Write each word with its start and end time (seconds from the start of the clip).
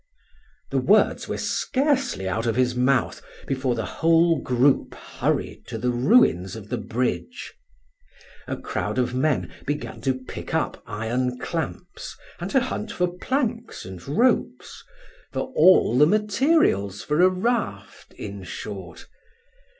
The 0.71 0.79
words 0.79 1.27
were 1.27 1.37
scarcely 1.37 2.27
out 2.27 2.47
of 2.47 2.55
his 2.55 2.73
mouth 2.75 3.21
before 3.45 3.75
the 3.75 3.85
whole 3.85 4.39
group 4.39 4.95
hurried 4.95 5.67
to 5.67 5.77
the 5.77 5.91
ruins 5.91 6.55
of 6.55 6.69
the 6.69 6.79
bridge. 6.79 7.53
A 8.47 8.57
crowd 8.57 8.97
of 8.97 9.13
men 9.13 9.53
began 9.67 10.01
to 10.01 10.15
pick 10.15 10.55
up 10.55 10.81
iron 10.87 11.37
clamps 11.37 12.17
and 12.39 12.49
to 12.49 12.61
hunt 12.61 12.91
for 12.91 13.15
planks 13.19 13.85
and 13.85 14.01
ropes 14.07 14.83
for 15.31 15.53
all 15.55 15.95
the 15.95 16.07
materials 16.07 17.03
for 17.03 17.21
a 17.21 17.29
raft, 17.29 18.13
in 18.13 18.41
short. 18.43 19.05